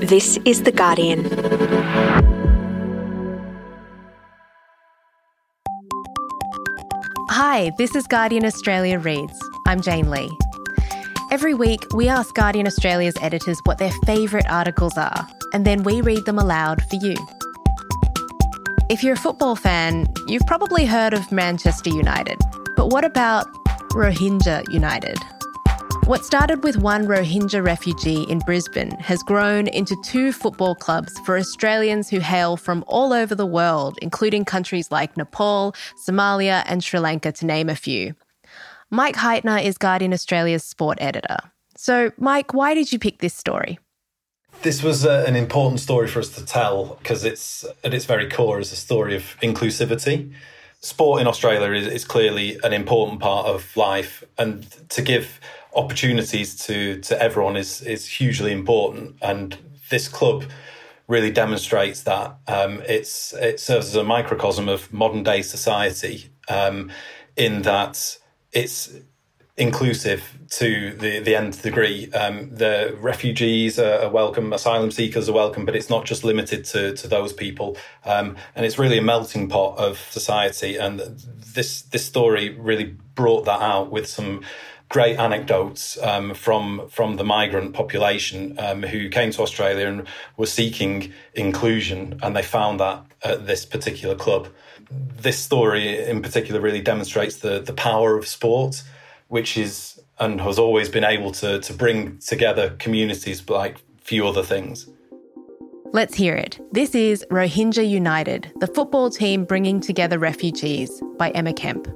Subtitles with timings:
[0.00, 1.24] This is The Guardian.
[7.30, 9.32] Hi, this is Guardian Australia Reads.
[9.66, 10.30] I'm Jane Lee.
[11.30, 16.02] Every week, we ask Guardian Australia's editors what their favourite articles are, and then we
[16.02, 17.16] read them aloud for you.
[18.90, 22.38] If you're a football fan, you've probably heard of Manchester United.
[22.76, 23.46] But what about
[23.92, 25.16] Rohingya United?
[26.06, 31.36] What started with one Rohingya refugee in Brisbane has grown into two football clubs for
[31.36, 35.74] Australians who hail from all over the world, including countries like Nepal,
[36.06, 38.14] Somalia, and Sri Lanka, to name a few.
[38.88, 41.38] Mike Hytner is Guardian Australia's sport editor.
[41.76, 43.80] So, Mike, why did you pick this story?
[44.62, 48.30] This was uh, an important story for us to tell because it's at its very
[48.30, 50.32] core is a story of inclusivity.
[50.82, 55.40] Sport in Australia is, is clearly an important part of life, and to give
[55.76, 59.16] opportunities to to everyone is is hugely important.
[59.22, 59.56] And
[59.90, 60.44] this club
[61.06, 62.36] really demonstrates that.
[62.48, 66.90] Um, it's it serves as a microcosm of modern day society um,
[67.36, 68.18] in that
[68.52, 68.92] it's
[69.56, 72.12] inclusive to the, the nth degree.
[72.12, 76.64] Um, the refugees are, are, welcome, asylum seekers are welcome, but it's not just limited
[76.66, 77.76] to, to those people.
[78.04, 80.76] Um, and it's really a melting pot of society.
[80.76, 81.00] And
[81.54, 84.42] this this story really brought that out with some
[84.88, 90.06] great anecdotes um, from from the migrant population um, who came to Australia and
[90.36, 94.48] were seeking inclusion, and they found that at this particular club.
[94.90, 98.82] This story, in particular, really demonstrates the the power of sport,
[99.28, 104.42] which is and has always been able to to bring together communities like few other
[104.42, 104.88] things.
[105.92, 106.60] Let's hear it.
[106.72, 111.88] This is Rohingya United, the football team bringing together refugees by Emma Kemp.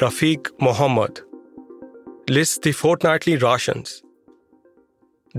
[0.00, 1.20] Rafiq Mohammed
[2.28, 4.02] lists the fortnightly rations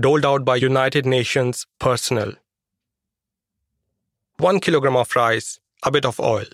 [0.00, 2.32] doled out by United Nations personnel.
[4.38, 6.46] One kilogram of rice, a bit of oil.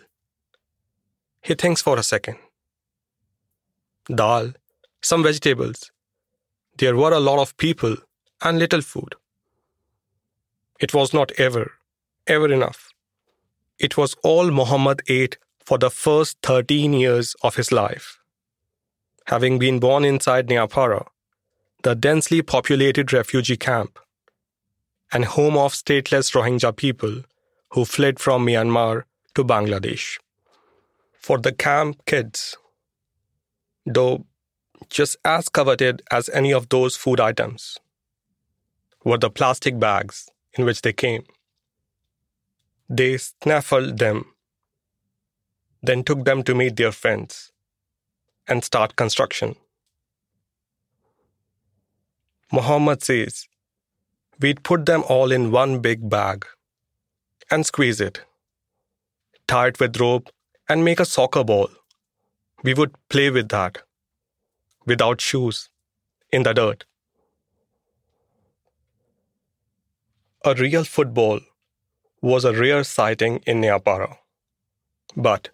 [1.43, 2.39] He thinks for a second.
[4.13, 4.53] Dal,
[5.01, 5.93] some vegetables.
[6.79, 7.95] There were a lot of people
[8.43, 9.15] and little food.
[10.81, 11.71] It was not ever,
[12.27, 12.91] ever enough.
[13.79, 18.19] It was all Muhammad ate for the first 13 years of his life.
[19.27, 21.07] Having been born inside Nayapara,
[21.83, 23.99] the densely populated refugee camp,
[25.13, 27.23] and home of stateless Rohingya people
[27.71, 30.19] who fled from Myanmar to Bangladesh.
[31.13, 32.57] For the camp kids,
[33.87, 34.27] though
[34.89, 37.79] just as coveted as any of those food items,
[39.05, 41.25] were the plastic bags in which they came.
[42.89, 44.32] They snaffled them
[45.83, 47.53] then took them to meet their friends
[48.47, 49.57] and start construction.
[52.53, 53.49] Muhammad says,
[54.41, 56.47] We'd put them all in one big bag
[57.51, 58.21] and squeeze it,
[59.47, 60.31] tie it with rope,
[60.69, 61.69] and make a soccer ball.
[62.63, 63.79] We would play with that,
[64.87, 65.69] without shoes,
[66.31, 66.85] in the dirt.
[70.45, 71.41] A real football
[72.21, 74.17] was a rare sighting in Nayapara.
[75.17, 75.51] But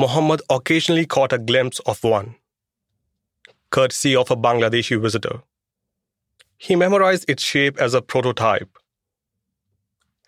[0.00, 2.36] Muhammad occasionally caught a glimpse of one,
[3.70, 5.42] courtesy of a Bangladeshi visitor.
[6.56, 8.68] He memorized its shape as a prototype.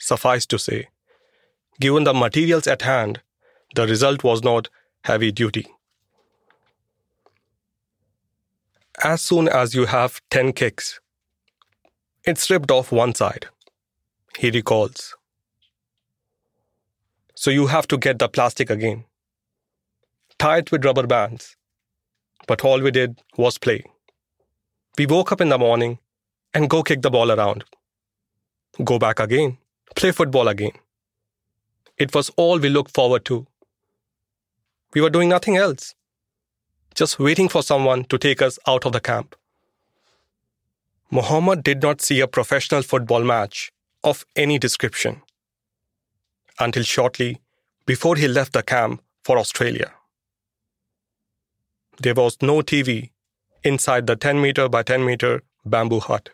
[0.00, 0.88] Suffice to say,
[1.78, 3.20] given the materials at hand,
[3.76, 4.68] the result was not
[5.04, 5.66] heavy duty.
[9.04, 10.98] As soon as you have 10 kicks,
[12.24, 13.46] it's ripped off one side,
[14.36, 15.14] he recalls.
[17.36, 19.04] So you have to get the plastic again
[20.40, 21.54] tied with rubber bands.
[22.46, 23.84] But all we did was play.
[24.96, 25.98] We woke up in the morning
[26.54, 27.64] and go kick the ball around.
[28.82, 29.58] Go back again,
[29.94, 30.72] play football again.
[31.98, 33.46] It was all we looked forward to.
[34.94, 35.94] We were doing nothing else,
[36.94, 39.36] just waiting for someone to take us out of the camp.
[41.10, 43.72] Muhammad did not see a professional football match
[44.02, 45.20] of any description
[46.58, 47.40] until shortly
[47.84, 49.92] before he left the camp for Australia.
[52.02, 53.10] There was no TV
[53.62, 56.30] inside the 10 meter by 10 meter bamboo hut.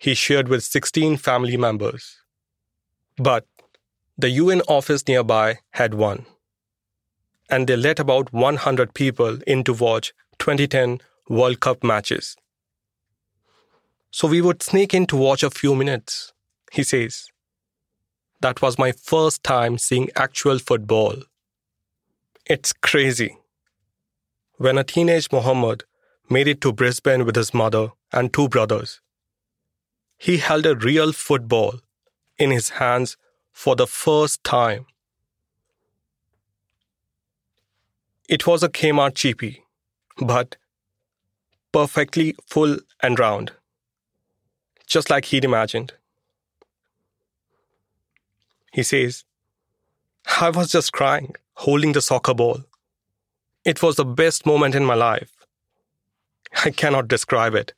[0.00, 2.16] He shared with 16 family members.
[3.18, 3.46] But
[4.16, 6.24] the UN office nearby had one.
[7.50, 12.34] And they let about 100 people in to watch 2010 World Cup matches.
[14.10, 16.32] So we would sneak in to watch a few minutes,
[16.72, 17.28] he says.
[18.40, 21.16] That was my first time seeing actual football.
[22.46, 23.36] It's crazy
[24.62, 25.82] when a teenage Muhammad
[26.30, 29.00] made it to Brisbane with his mother and two brothers.
[30.16, 31.80] He held a real football
[32.38, 33.16] in his hands
[33.50, 34.86] for the first time.
[38.28, 39.62] It was a Kmart cheapie,
[40.16, 40.54] but
[41.72, 43.50] perfectly full and round,
[44.86, 45.94] just like he'd imagined.
[48.72, 49.24] He says,
[50.40, 52.62] I was just crying, holding the soccer ball.
[53.64, 55.30] It was the best moment in my life.
[56.64, 57.72] I cannot describe it.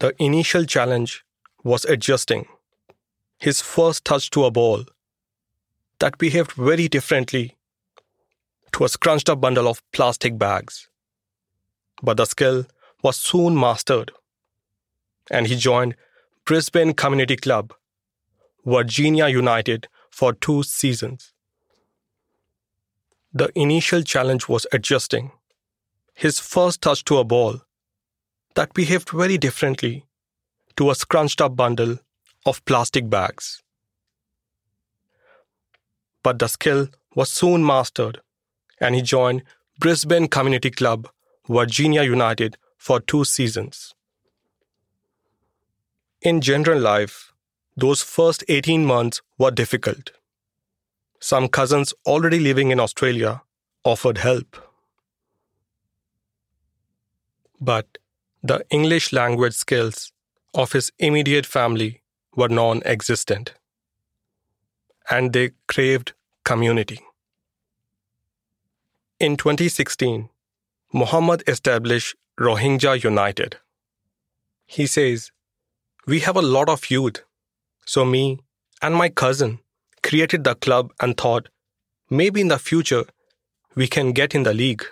[0.00, 1.24] The initial challenge
[1.64, 2.46] was adjusting.
[3.38, 4.84] His first touch to a ball
[6.00, 7.56] that behaved very differently
[8.72, 10.88] to a scrunched up bundle of plastic bags.
[12.02, 12.66] But the skill
[13.02, 14.12] was soon mastered,
[15.30, 15.96] and he joined
[16.44, 17.74] Brisbane Community Club,
[18.64, 21.32] Virginia United, for two seasons.
[23.32, 25.32] The initial challenge was adjusting.
[26.14, 27.60] His first touch to a ball
[28.54, 30.06] that behaved very differently
[30.76, 31.98] to a scrunched up bundle
[32.44, 33.62] of plastic bags.
[36.22, 38.20] But the skill was soon mastered,
[38.80, 39.42] and he joined
[39.78, 41.08] Brisbane Community Club,
[41.48, 43.94] Virginia United, for two seasons.
[46.22, 47.32] In general life,
[47.76, 50.10] those first 18 months were difficult.
[51.18, 53.42] Some cousins already living in Australia
[53.84, 54.56] offered help.
[57.60, 57.98] But
[58.42, 60.12] the English language skills
[60.54, 62.02] of his immediate family
[62.34, 63.54] were non existent,
[65.10, 66.12] and they craved
[66.44, 67.00] community.
[69.18, 70.30] In 2016,
[70.92, 73.58] Muhammad established Rohingya United.
[74.66, 75.30] He says,
[76.06, 77.22] We have a lot of youth,
[77.84, 78.38] so me
[78.80, 79.58] and my cousin
[80.02, 81.48] created the club and thought
[82.08, 83.04] maybe in the future
[83.74, 84.84] we can get in the league.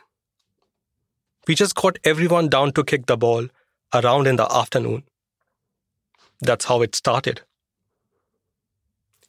[1.46, 3.48] We just got everyone down to kick the ball
[3.94, 5.04] around in the afternoon.
[6.40, 7.40] That's how it started.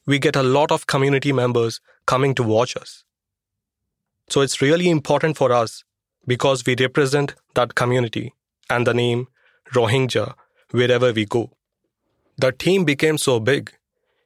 [0.10, 3.04] We get a lot of community members coming to watch us.
[4.28, 5.84] So it's really important for us
[6.26, 8.34] because we represent that community
[8.72, 9.28] and the name
[9.72, 10.34] Rohingya
[10.72, 11.52] wherever we go.
[12.40, 13.72] The team became so big,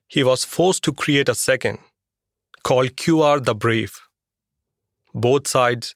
[0.08, 1.80] he was forced to create a second
[2.64, 4.00] called QR the Brave.
[5.14, 5.96] Both sides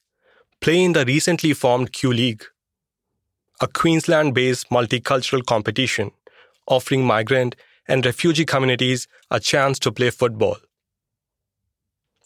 [0.60, 2.44] play in the recently formed Q League,
[3.62, 6.10] a Queensland based multicultural competition
[6.66, 7.56] offering migrant
[7.88, 10.56] and refugee communities a chance to play football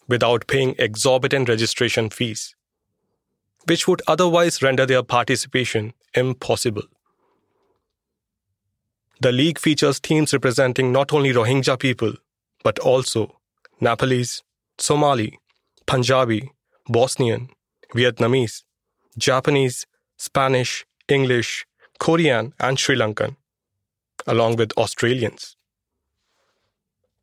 [0.09, 2.55] without paying exorbitant registration fees,
[3.67, 6.82] which would otherwise render their participation impossible.
[9.20, 12.14] The league features teams representing not only Rohingya people,
[12.64, 13.38] but also
[13.81, 14.43] Nepalese,
[14.79, 15.38] Somali,
[15.87, 16.50] Punjabi,
[16.88, 17.49] Bosnian,
[17.94, 18.64] Vietnamese,
[19.17, 19.87] Japanese,
[20.17, 21.67] Spanish, English,
[21.99, 23.37] Korean, and Sri Lankan,
[24.27, 25.57] along with Australians.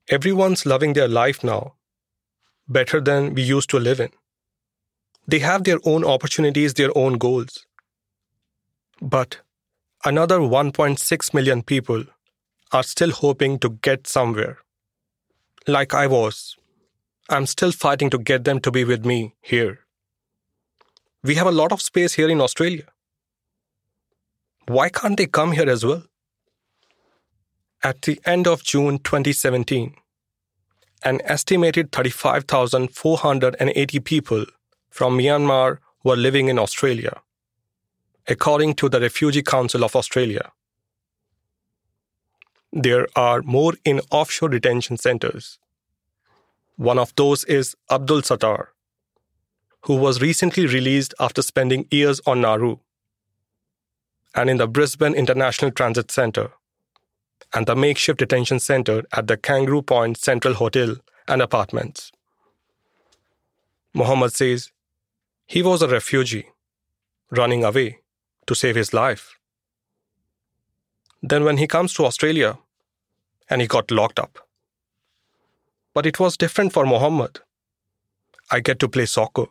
[0.10, 1.75] Everyone's loving their life now
[2.68, 4.10] better than we used to live in.
[5.28, 7.65] They have their own opportunities, their own goals.
[9.01, 9.38] But
[10.03, 12.03] another 1.6 million people
[12.72, 14.58] are still hoping to get somewhere.
[15.68, 16.56] Like I was,
[17.29, 19.79] I'm still fighting to get them to be with me here.
[21.24, 22.86] We have a lot of space here in Australia.
[24.68, 26.03] Why can't they come here as well?
[27.81, 29.95] At the end of June 2017,
[31.03, 34.45] an estimated 35,480 people
[34.89, 37.21] from Myanmar were living in Australia,
[38.27, 40.51] according to the Refugee Council of Australia.
[42.74, 45.57] There are more in offshore detention centers.
[46.75, 48.74] One of those is Abdul Sattar,
[49.83, 52.79] who was recently released after spending years on Nauru,
[54.36, 56.51] and in the Brisbane International Transit Centre,
[57.53, 60.96] and the makeshift detention center at the Kangaroo Point Central Hotel
[61.27, 62.12] and Apartments.
[63.94, 64.72] Muhammad says
[65.48, 66.48] he was a refugee,
[67.32, 68.00] running away
[68.46, 69.36] to save his life.
[71.22, 72.60] Then, when he comes to Australia,
[73.50, 74.38] and he got locked up.
[75.94, 77.39] But it was different for Muhammad.
[78.51, 79.48] I get to play soccer.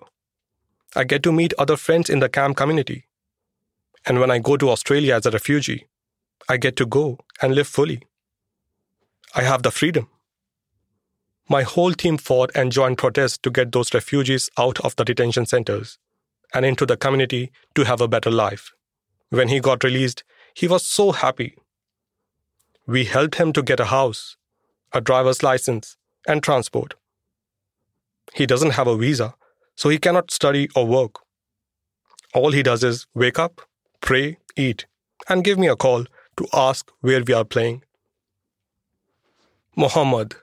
[0.95, 3.07] I get to meet other friends in the camp community.
[4.07, 5.88] And when I go to Australia as a refugee,
[6.51, 8.01] I get to go and live fully.
[9.35, 10.09] I have the freedom.
[11.47, 15.45] My whole team fought and joined protests to get those refugees out of the detention
[15.45, 15.99] centers
[16.55, 18.73] and into the community to have a better life.
[19.29, 20.25] When he got released,
[20.55, 21.55] he was so happy.
[22.87, 24.37] We helped him to get a house,
[24.95, 26.95] a driver's license, and transport.
[28.33, 29.35] He doesn't have a visa,
[29.77, 31.17] so he cannot study or work.
[32.33, 33.61] All he does is wake up,
[34.01, 34.87] pray, eat,
[35.29, 36.07] and give me a call
[36.39, 37.83] to ask where we are playing.
[39.77, 40.37] Mohammed,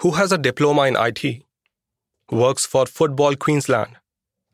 [0.00, 1.42] who has a diploma in IT,
[2.30, 3.96] works for Football Queensland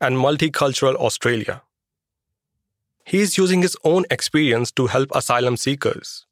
[0.01, 1.61] and Multicultural Australia.
[3.05, 6.25] He is using his own experience to help asylum seekers,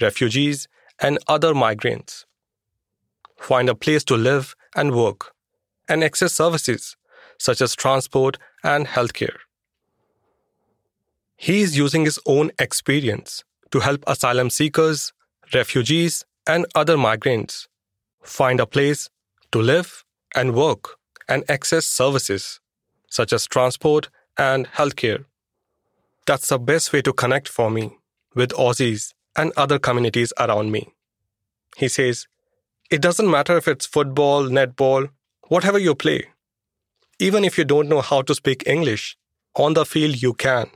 [0.00, 0.68] refugees,
[1.00, 2.26] and other migrants
[3.38, 5.32] find a place to live and work
[5.88, 6.96] and access services
[7.38, 9.36] such as transport and healthcare.
[11.36, 15.12] He is using his own experience to help asylum seekers,
[15.52, 17.68] refugees, and other migrants
[18.22, 19.10] find a place
[19.50, 20.96] to live and work
[21.28, 22.60] and access services
[23.10, 25.24] such as transport and healthcare.
[26.26, 27.96] That's the best way to connect for me
[28.34, 30.88] with Aussies and other communities around me.
[31.76, 32.26] He says,
[32.90, 35.10] It doesn't matter if it's football, netball,
[35.48, 36.28] whatever you play.
[37.18, 39.16] Even if you don't know how to speak English,
[39.54, 40.70] on the field you can,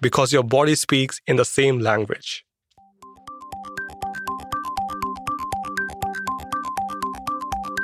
[0.00, 2.44] because your body speaks in the same language.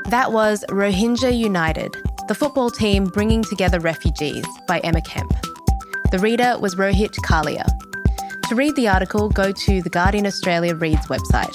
[0.09, 1.95] That was Rohingya United,
[2.29, 5.35] the football team bringing together refugees by Emma Kemp.
[6.11, 7.67] The reader was Rohit Kalia.
[8.49, 11.55] To read the article, go to The Guardian Australia Reads website.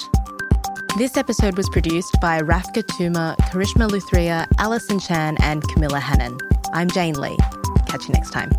[0.96, 6.38] This episode was produced by Rafqa Touma, Karishma Luthria, Alison Chan, and Camilla Hannan.
[6.72, 7.36] I'm Jane Lee.
[7.88, 8.52] Catch you next time.